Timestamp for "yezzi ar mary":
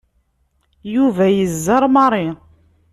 1.37-2.27